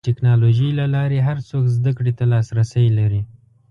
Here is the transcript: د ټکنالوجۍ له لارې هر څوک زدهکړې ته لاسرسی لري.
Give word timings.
د 0.03 0.05
ټکنالوجۍ 0.09 0.69
له 0.79 0.85
لارې 0.95 1.19
هر 1.27 1.37
څوک 1.49 1.63
زدهکړې 1.75 2.13
ته 2.17 2.23
لاسرسی 2.31 2.85
لري. 2.97 3.21